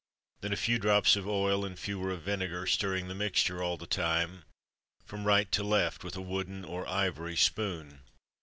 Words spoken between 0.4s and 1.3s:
a few drops of